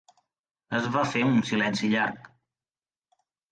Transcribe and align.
Es 0.77 0.87
va 0.95 1.03
fer 1.11 1.21
un 1.33 1.45
silenci 1.51 1.93
llarg. 1.93 2.27